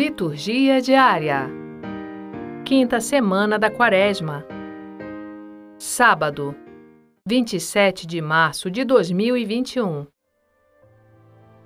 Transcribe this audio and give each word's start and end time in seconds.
Liturgia 0.00 0.80
diária. 0.80 1.46
Quinta 2.64 3.02
semana 3.02 3.58
da 3.58 3.70
Quaresma. 3.70 4.46
Sábado, 5.78 6.56
27 7.26 8.06
de 8.06 8.18
março 8.22 8.70
de 8.70 8.82
2021. 8.82 10.06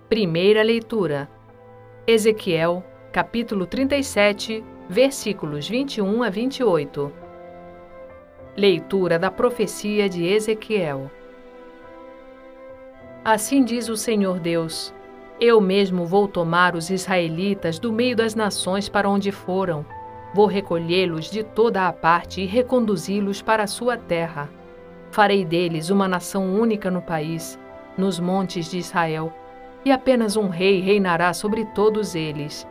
Primeira 0.08 0.64
leitura. 0.64 1.30
Ezequiel, 2.08 2.84
capítulo 3.12 3.68
37, 3.68 4.64
versículos 4.88 5.68
21 5.68 6.24
a 6.24 6.28
28. 6.28 7.12
Leitura 8.56 9.16
da 9.16 9.30
profecia 9.30 10.08
de 10.08 10.26
Ezequiel. 10.26 11.08
Assim 13.24 13.62
diz 13.62 13.88
o 13.88 13.96
Senhor 13.96 14.40
Deus: 14.40 14.92
eu 15.40 15.60
mesmo 15.60 16.06
vou 16.06 16.28
tomar 16.28 16.76
os 16.76 16.90
israelitas 16.90 17.78
do 17.78 17.92
meio 17.92 18.14
das 18.14 18.34
nações 18.34 18.88
para 18.88 19.08
onde 19.08 19.32
foram. 19.32 19.84
Vou 20.32 20.46
recolhê-los 20.46 21.30
de 21.30 21.42
toda 21.42 21.86
a 21.86 21.92
parte 21.92 22.40
e 22.40 22.46
reconduzi-los 22.46 23.42
para 23.42 23.64
a 23.64 23.66
sua 23.66 23.96
terra. 23.96 24.48
Farei 25.10 25.44
deles 25.44 25.90
uma 25.90 26.08
nação 26.08 26.54
única 26.54 26.90
no 26.90 27.02
país, 27.02 27.58
nos 27.96 28.18
montes 28.18 28.70
de 28.70 28.78
Israel, 28.78 29.32
e 29.84 29.92
apenas 29.92 30.36
um 30.36 30.48
rei 30.48 30.80
reinará 30.80 31.32
sobre 31.32 31.64
todos 31.66 32.14
eles. 32.14 32.66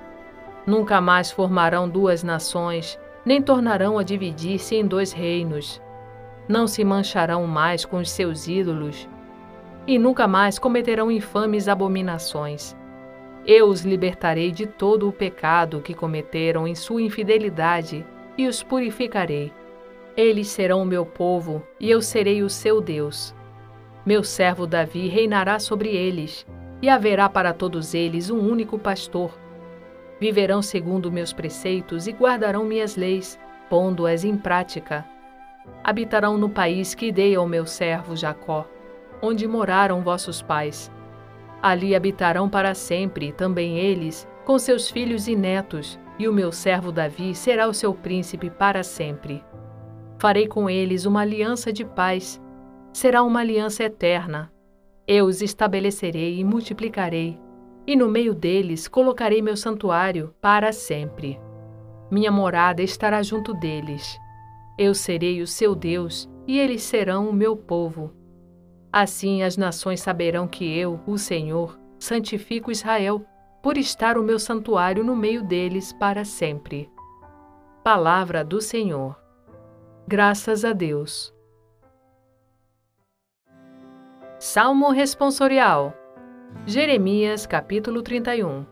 Nunca 0.65 0.99
mais 0.99 1.31
formarão 1.31 1.87
duas 1.87 2.23
nações, 2.23 2.99
nem 3.25 3.41
tornarão 3.41 3.97
a 3.97 4.03
dividir-se 4.03 4.75
em 4.75 4.85
dois 4.85 5.11
reinos. 5.11 5.81
Não 6.47 6.67
se 6.67 6.83
mancharão 6.83 7.45
mais 7.47 7.85
com 7.85 7.97
os 7.97 8.09
seus 8.09 8.47
ídolos, 8.47 9.07
e 9.85 9.99
nunca 9.99 10.27
mais 10.27 10.57
cometerão 10.57 11.11
infames 11.11 11.67
abominações. 11.67 12.75
Eu 13.45 13.67
os 13.67 13.81
libertarei 13.81 14.51
de 14.51 14.65
todo 14.65 15.07
o 15.07 15.11
pecado 15.11 15.81
que 15.81 15.93
cometeram 15.93 16.67
em 16.67 16.75
sua 16.75 17.01
infidelidade 17.01 18.05
e 18.37 18.47
os 18.47 18.63
purificarei. 18.63 19.51
Eles 20.15 20.47
serão 20.47 20.81
o 20.81 20.85
meu 20.85 21.05
povo 21.05 21.61
e 21.79 21.89
eu 21.89 22.01
serei 22.01 22.41
o 22.41 22.49
seu 22.49 22.79
Deus. 22.79 23.35
Meu 24.05 24.23
servo 24.23 24.65
Davi 24.65 25.07
reinará 25.07 25.59
sobre 25.59 25.89
eles, 25.89 26.45
e 26.81 26.89
haverá 26.89 27.29
para 27.29 27.53
todos 27.53 27.93
eles 27.93 28.29
um 28.29 28.39
único 28.39 28.77
pastor. 28.77 29.37
Viverão 30.19 30.61
segundo 30.61 31.11
meus 31.11 31.33
preceitos 31.33 32.07
e 32.07 32.11
guardarão 32.11 32.65
minhas 32.65 32.95
leis, 32.95 33.39
pondo-as 33.69 34.23
em 34.23 34.37
prática. 34.37 35.05
Habitarão 35.83 36.37
no 36.37 36.49
país 36.49 36.93
que 36.93 37.11
dei 37.11 37.35
ao 37.35 37.47
meu 37.47 37.65
servo 37.65 38.15
Jacó 38.15 38.67
onde 39.23 39.47
moraram 39.47 40.01
vossos 40.01 40.41
pais. 40.41 40.91
Ali 41.61 41.95
habitarão 41.95 42.49
para 42.49 42.75
sempre, 42.75 43.31
também 43.31 43.79
eles, 43.79 44.27
com 44.43 44.59
seus 44.59 44.91
filhos 44.91 45.29
e 45.29 45.35
netos, 45.35 45.97
e 46.19 46.27
o 46.27 46.33
meu 46.33 46.51
servo 46.51 46.91
Davi 46.91 47.33
será 47.33 47.69
o 47.69 47.73
seu 47.73 47.93
príncipe 47.93 48.49
para 48.49 48.83
sempre. 48.83 49.41
Farei 50.19 50.45
com 50.45 50.69
eles 50.69 51.05
uma 51.05 51.21
aliança 51.21 51.71
de 51.71 51.85
paz, 51.85 52.41
será 52.91 53.23
uma 53.23 53.39
aliança 53.39 53.85
eterna. 53.85 54.51
Eu 55.07 55.25
os 55.25 55.41
estabelecerei 55.41 56.37
e 56.37 56.43
multiplicarei, 56.43 57.39
e 57.87 57.95
no 57.95 58.09
meio 58.09 58.33
deles 58.33 58.89
colocarei 58.89 59.41
meu 59.41 59.55
santuário 59.55 60.35
para 60.41 60.73
sempre. 60.73 61.39
Minha 62.11 62.31
morada 62.31 62.83
estará 62.83 63.23
junto 63.23 63.53
deles. 63.53 64.19
Eu 64.77 64.93
serei 64.93 65.41
o 65.41 65.47
seu 65.47 65.73
Deus, 65.73 66.29
e 66.45 66.59
eles 66.59 66.83
serão 66.83 67.29
o 67.29 67.33
meu 67.33 67.55
povo. 67.55 68.11
Assim 68.93 69.41
as 69.41 69.57
nações 69.57 70.01
saberão 70.01 70.47
que 70.47 70.77
eu, 70.77 70.99
o 71.07 71.17
Senhor, 71.17 71.79
santifico 71.97 72.71
Israel, 72.71 73.25
por 73.59 73.75
estar 73.75 74.19
o 74.19 74.23
meu 74.23 74.37
santuário 74.37 75.03
no 75.03 75.15
meio 75.15 75.41
deles 75.41 75.91
para 75.91 76.23
sempre. 76.23 76.91
Palavra 77.83 78.43
do 78.43 78.61
Senhor. 78.61 79.19
Graças 80.07 80.63
a 80.63 80.73
Deus. 80.73 81.33
Salmo 84.37 84.91
responsorial. 84.91 85.91
Jeremias, 86.67 87.47
capítulo 87.47 88.03
31. 88.03 88.63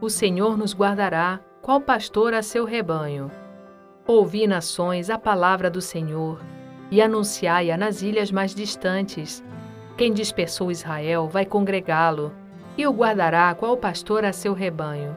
O 0.00 0.08
Senhor 0.08 0.56
nos 0.56 0.72
guardará, 0.72 1.40
qual 1.60 1.80
pastor 1.80 2.32
a 2.32 2.42
seu 2.42 2.64
rebanho. 2.64 3.28
Ouvi, 4.06 4.46
nações, 4.46 5.10
a 5.10 5.18
palavra 5.18 5.68
do 5.68 5.80
Senhor 5.80 6.38
e 6.92 7.00
anunciai-a 7.00 7.74
nas 7.74 8.02
ilhas 8.02 8.30
mais 8.30 8.54
distantes. 8.54 9.42
Quem 9.96 10.12
dispersou 10.12 10.70
Israel 10.70 11.26
vai 11.26 11.46
congregá-lo 11.46 12.30
e 12.76 12.86
o 12.86 12.92
guardará 12.92 13.54
qual 13.54 13.78
pastor 13.78 14.26
a 14.26 14.32
seu 14.32 14.52
rebanho. 14.52 15.16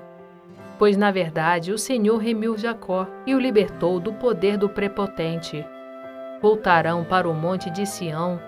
Pois, 0.79 0.95
na 0.95 1.11
verdade, 1.11 1.73
o 1.73 1.77
Senhor 1.77 2.17
remiu 2.17 2.57
Jacó 2.57 3.05
e 3.27 3.35
o 3.35 3.39
libertou 3.39 3.99
do 3.99 4.13
poder 4.13 4.57
do 4.57 4.69
prepotente. 4.69 5.65
Voltarão 6.41 7.03
para 7.03 7.29
o 7.29 7.33
monte 7.33 7.69
de 7.69 7.85
Sião, 7.85 8.39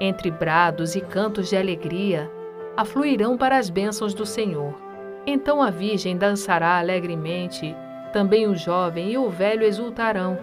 entre 0.00 0.30
brados 0.30 0.94
e 0.94 1.00
cantos 1.00 1.48
de 1.48 1.56
alegria, 1.56 2.30
afluirão 2.76 3.36
para 3.36 3.58
as 3.58 3.68
bênçãos 3.68 4.14
do 4.14 4.24
Senhor. 4.24 4.74
Então 5.26 5.60
a 5.60 5.70
virgem 5.70 6.16
dançará 6.16 6.78
alegremente, 6.78 7.74
também 8.12 8.46
o 8.46 8.54
jovem 8.54 9.10
e 9.10 9.18
o 9.18 9.28
velho 9.28 9.64
exultarão 9.64 10.38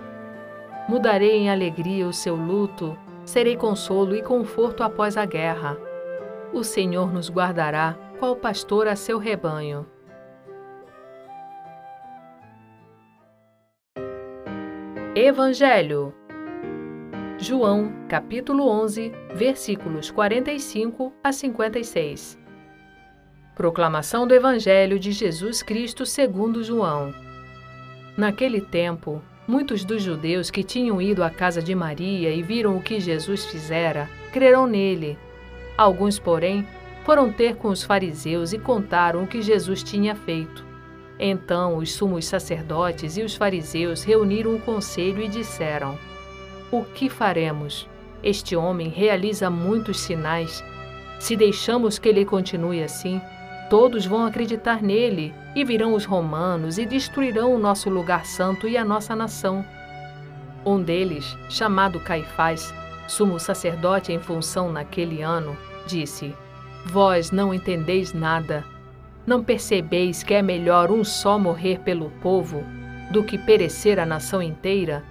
Mudarei 0.87 1.37
em 1.37 1.49
alegria 1.49 2.07
o 2.07 2.13
seu 2.13 2.35
luto, 2.35 2.97
serei 3.25 3.55
consolo 3.55 4.15
e 4.15 4.21
conforto 4.21 4.83
após 4.83 5.15
a 5.15 5.25
guerra. 5.25 5.77
O 6.51 6.63
Senhor 6.63 7.11
nos 7.11 7.29
guardará, 7.29 7.97
qual 8.19 8.35
pastor 8.35 8.87
a 8.87 8.95
seu 8.95 9.17
rebanho. 9.17 9.85
Evangelho 15.15 16.13
João, 17.37 17.91
capítulo 18.07 18.67
11, 18.67 19.11
versículos 19.35 20.09
45 20.11 21.13
a 21.23 21.31
56. 21.31 22.39
Proclamação 23.55 24.25
do 24.25 24.33
Evangelho 24.33 24.97
de 24.97 25.11
Jesus 25.11 25.61
Cristo 25.61 26.05
segundo 26.05 26.63
João. 26.63 27.13
Naquele 28.17 28.61
tempo, 28.61 29.21
Muitos 29.45 29.83
dos 29.83 30.01
judeus 30.01 30.49
que 30.49 30.63
tinham 30.63 31.01
ido 31.01 31.21
à 31.21 31.29
casa 31.29 31.61
de 31.61 31.75
Maria 31.75 32.31
e 32.31 32.41
viram 32.41 32.77
o 32.77 32.81
que 32.81 32.99
Jesus 32.99 33.45
fizera, 33.45 34.09
creram 34.31 34.65
nele. 34.65 35.17
Alguns, 35.77 36.17
porém, 36.17 36.65
foram 37.03 37.29
ter 37.29 37.57
com 37.57 37.67
os 37.67 37.83
fariseus 37.83 38.53
e 38.53 38.57
contaram 38.57 39.23
o 39.23 39.27
que 39.27 39.41
Jesus 39.41 39.83
tinha 39.83 40.15
feito. 40.15 40.65
Então 41.19 41.77
os 41.77 41.91
sumos 41.91 42.25
sacerdotes 42.25 43.17
e 43.17 43.21
os 43.21 43.35
fariseus 43.35 44.03
reuniram 44.03 44.55
o 44.55 44.61
conselho 44.61 45.21
e 45.21 45.27
disseram: 45.27 45.97
O 46.71 46.83
que 46.83 47.09
faremos? 47.09 47.87
Este 48.23 48.55
homem 48.55 48.87
realiza 48.87 49.49
muitos 49.49 49.99
sinais. 49.99 50.63
Se 51.19 51.35
deixamos 51.35 51.99
que 51.99 52.07
ele 52.07 52.23
continue 52.23 52.81
assim, 52.81 53.21
Todos 53.73 54.05
vão 54.05 54.23
acreditar 54.23 54.83
nele, 54.83 55.33
e 55.55 55.65
virão 55.65 55.95
os 55.95 56.05
romanos 56.05 56.77
e 56.77 56.85
destruirão 56.85 57.55
o 57.55 57.57
nosso 57.57 57.89
lugar 57.89 58.23
santo 58.23 58.67
e 58.67 58.77
a 58.77 58.85
nossa 58.85 59.15
nação. 59.15 59.65
Um 60.63 60.79
deles, 60.79 61.35
chamado 61.49 61.99
Caifás, 61.99 62.71
sumo 63.07 63.39
sacerdote 63.39 64.13
em 64.13 64.19
função 64.19 64.71
naquele 64.71 65.23
ano, 65.23 65.57
disse: 65.87 66.35
Vós 66.85 67.31
não 67.31 67.51
entendeis 67.51 68.13
nada. 68.13 68.63
Não 69.25 69.43
percebeis 69.43 70.21
que 70.21 70.35
é 70.35 70.43
melhor 70.43 70.91
um 70.91 71.03
só 71.03 71.39
morrer 71.39 71.79
pelo 71.79 72.11
povo 72.21 72.63
do 73.09 73.23
que 73.23 73.39
perecer 73.39 73.97
a 73.97 74.05
nação 74.05 74.39
inteira? 74.39 75.03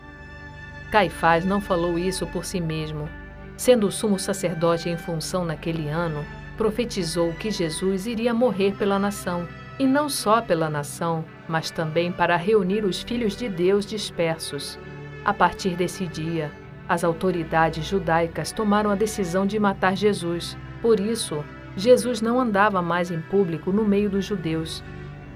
Caifás 0.92 1.44
não 1.44 1.60
falou 1.60 1.98
isso 1.98 2.28
por 2.28 2.44
si 2.44 2.60
mesmo. 2.60 3.08
Sendo 3.56 3.88
o 3.88 3.90
sumo 3.90 4.20
sacerdote 4.20 4.88
em 4.88 4.96
função 4.96 5.44
naquele 5.44 5.88
ano, 5.88 6.24
profetizou 6.62 7.32
que 7.32 7.50
Jesus 7.50 8.06
iria 8.06 8.32
morrer 8.32 8.72
pela 8.76 8.96
nação, 8.96 9.48
e 9.80 9.84
não 9.84 10.08
só 10.08 10.40
pela 10.40 10.70
nação, 10.70 11.24
mas 11.48 11.72
também 11.72 12.12
para 12.12 12.36
reunir 12.36 12.84
os 12.84 13.02
filhos 13.02 13.36
de 13.36 13.48
Deus 13.48 13.84
dispersos. 13.84 14.78
A 15.24 15.34
partir 15.34 15.70
desse 15.70 16.06
dia, 16.06 16.52
as 16.88 17.02
autoridades 17.02 17.84
judaicas 17.84 18.52
tomaram 18.52 18.90
a 18.90 18.94
decisão 18.94 19.44
de 19.44 19.58
matar 19.58 19.96
Jesus. 19.96 20.56
Por 20.80 21.00
isso, 21.00 21.44
Jesus 21.76 22.22
não 22.22 22.38
andava 22.38 22.80
mais 22.80 23.10
em 23.10 23.20
público 23.22 23.72
no 23.72 23.84
meio 23.84 24.08
dos 24.08 24.24
judeus. 24.24 24.84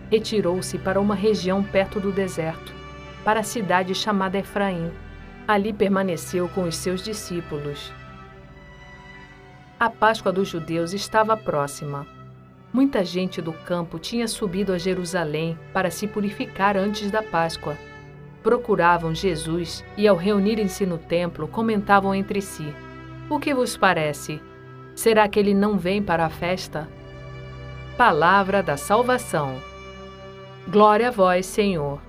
Retirou-se 0.09 0.79
para 0.79 1.01
uma 1.01 1.17
região 1.17 1.61
perto 1.61 1.99
do 1.99 2.13
deserto, 2.13 2.73
para 3.25 3.41
a 3.41 3.43
cidade 3.43 3.97
chamada 3.97 4.39
Efraim. 4.39 4.93
Ali 5.49 5.73
permaneceu 5.73 6.49
com 6.51 6.63
os 6.63 6.77
seus 6.77 7.03
discípulos. 7.03 7.93
A 9.79 9.91
Páscoa 9.91 10.33
dos 10.33 10.49
judeus 10.49 10.95
estava 10.95 11.37
próxima. 11.37 12.07
Muita 12.73 13.05
gente 13.05 13.43
do 13.43 13.53
campo 13.53 13.99
tinha 13.99 14.27
subido 14.27 14.73
a 14.73 14.79
Jerusalém 14.79 15.59
para 15.71 15.91
se 15.91 16.07
purificar 16.07 16.79
antes 16.79 17.11
da 17.11 17.23
Páscoa. 17.23 17.77
Procuravam 18.43 19.15
Jesus 19.15 19.85
e, 19.95 20.09
ao 20.09 20.17
reunirem-se 20.17 20.87
no 20.87 20.97
templo, 20.97 21.47
comentavam 21.47 22.15
entre 22.15 22.41
si: 22.41 22.75
O 23.29 23.39
que 23.39 23.53
vos 23.53 23.77
parece? 23.77 24.41
Será 24.95 25.29
que 25.29 25.39
ele 25.39 25.53
não 25.53 25.77
vem 25.77 26.03
para 26.03 26.25
a 26.25 26.31
festa? 26.31 26.89
Palavra 27.99 28.63
da 28.63 28.79
Salvação. 28.79 29.57
Glória 30.69 31.09
a 31.09 31.11
vós, 31.11 31.45
Senhor. 31.45 32.01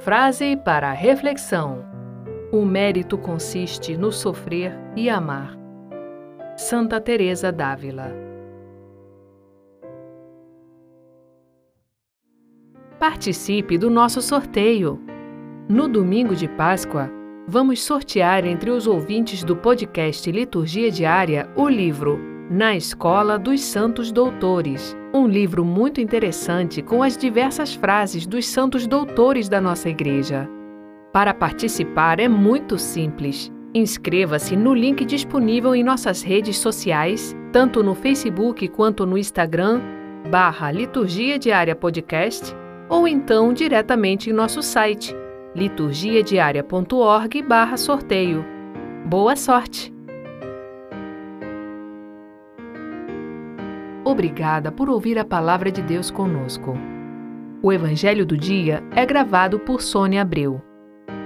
Frase 0.00 0.56
para 0.56 0.92
reflexão: 0.92 1.84
O 2.50 2.64
mérito 2.64 3.18
consiste 3.18 3.98
no 3.98 4.10
sofrer 4.10 4.72
e 4.96 5.10
amar. 5.10 5.54
Santa 6.56 6.98
Teresa 6.98 7.52
d'Ávila. 7.52 8.10
Participe 12.98 13.76
do 13.76 13.90
nosso 13.90 14.22
sorteio. 14.22 14.98
No 15.68 15.86
domingo 15.86 16.34
de 16.34 16.48
Páscoa, 16.48 17.10
vamos 17.46 17.82
sortear 17.82 18.46
entre 18.46 18.70
os 18.70 18.86
ouvintes 18.86 19.44
do 19.44 19.54
podcast 19.54 20.32
Liturgia 20.32 20.90
Diária 20.90 21.46
o 21.54 21.68
livro 21.68 22.29
Na 22.50 22.74
Escola 22.74 23.38
dos 23.38 23.60
Santos 23.60 24.10
Doutores, 24.10 24.96
um 25.14 25.28
livro 25.28 25.64
muito 25.64 26.00
interessante 26.00 26.82
com 26.82 27.00
as 27.00 27.16
diversas 27.16 27.76
frases 27.76 28.26
dos 28.26 28.44
santos 28.44 28.88
doutores 28.88 29.48
da 29.48 29.60
nossa 29.60 29.88
igreja. 29.88 30.50
Para 31.12 31.32
participar 31.32 32.18
é 32.18 32.26
muito 32.26 32.76
simples. 32.76 33.52
Inscreva-se 33.72 34.56
no 34.56 34.74
link 34.74 35.04
disponível 35.04 35.76
em 35.76 35.84
nossas 35.84 36.22
redes 36.22 36.58
sociais, 36.58 37.36
tanto 37.52 37.84
no 37.84 37.94
Facebook 37.94 38.66
quanto 38.66 39.06
no 39.06 39.16
Instagram, 39.16 39.80
barra 40.28 40.72
Liturgia 40.72 41.38
Diária 41.38 41.76
Podcast, 41.76 42.52
ou 42.88 43.06
então 43.06 43.52
diretamente 43.52 44.28
em 44.28 44.32
nosso 44.32 44.60
site, 44.60 45.14
liturgiadiaria.org 45.54 47.42
barra 47.42 47.76
sorteio. 47.76 48.44
Boa 49.06 49.36
sorte! 49.36 49.99
Obrigada 54.10 54.72
por 54.72 54.90
ouvir 54.90 55.20
a 55.20 55.24
palavra 55.24 55.70
de 55.70 55.80
Deus 55.80 56.10
conosco. 56.10 56.74
O 57.62 57.72
Evangelho 57.72 58.26
do 58.26 58.36
Dia 58.36 58.82
é 58.90 59.06
gravado 59.06 59.60
por 59.60 59.80
Sônia 59.80 60.22
Abreu. 60.22 60.60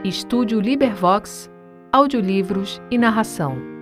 Estúdio 0.04 0.60
Libervox 0.60 1.50
audiolivros 1.90 2.82
e 2.90 2.98
narração. 2.98 3.73